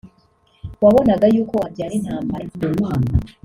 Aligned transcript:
wabonaga 0.83 1.25
yuko 1.35 1.53
wabyara 1.61 1.93
intambara 1.99 2.47